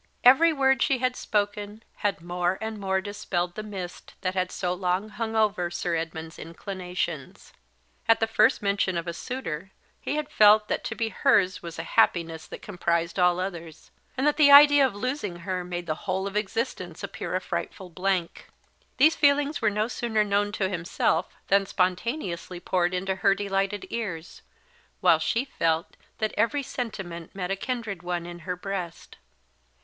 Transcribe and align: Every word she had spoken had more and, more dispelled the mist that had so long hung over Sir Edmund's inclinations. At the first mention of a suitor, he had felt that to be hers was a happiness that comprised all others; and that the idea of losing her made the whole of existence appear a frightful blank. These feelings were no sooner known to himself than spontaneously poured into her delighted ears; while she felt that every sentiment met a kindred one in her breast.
Every 0.23 0.51
word 0.51 0.81
she 0.81 0.97
had 0.97 1.15
spoken 1.15 1.83
had 1.97 2.21
more 2.21 2.57
and, 2.59 2.79
more 2.79 3.01
dispelled 3.01 3.53
the 3.53 3.61
mist 3.61 4.15
that 4.21 4.33
had 4.33 4.51
so 4.51 4.73
long 4.73 5.09
hung 5.09 5.35
over 5.35 5.69
Sir 5.69 5.95
Edmund's 5.95 6.39
inclinations. 6.39 7.53
At 8.07 8.19
the 8.19 8.25
first 8.25 8.63
mention 8.63 8.97
of 8.97 9.05
a 9.07 9.13
suitor, 9.13 9.69
he 9.99 10.15
had 10.15 10.27
felt 10.29 10.69
that 10.69 10.83
to 10.85 10.95
be 10.95 11.09
hers 11.09 11.61
was 11.61 11.77
a 11.77 11.83
happiness 11.83 12.47
that 12.47 12.63
comprised 12.63 13.19
all 13.19 13.39
others; 13.39 13.91
and 14.17 14.25
that 14.25 14.37
the 14.37 14.49
idea 14.49 14.87
of 14.87 14.95
losing 14.95 15.35
her 15.45 15.63
made 15.63 15.85
the 15.85 15.93
whole 16.09 16.25
of 16.25 16.35
existence 16.35 17.03
appear 17.03 17.35
a 17.35 17.39
frightful 17.39 17.91
blank. 17.91 18.47
These 18.97 19.15
feelings 19.15 19.61
were 19.61 19.69
no 19.69 19.87
sooner 19.87 20.23
known 20.23 20.51
to 20.53 20.67
himself 20.67 21.35
than 21.47 21.67
spontaneously 21.67 22.59
poured 22.59 22.95
into 22.95 23.17
her 23.17 23.35
delighted 23.35 23.85
ears; 23.91 24.41
while 24.99 25.19
she 25.19 25.45
felt 25.45 25.95
that 26.17 26.33
every 26.35 26.63
sentiment 26.63 27.35
met 27.35 27.51
a 27.51 27.55
kindred 27.55 28.01
one 28.01 28.25
in 28.25 28.39
her 28.39 28.55
breast. 28.55 29.17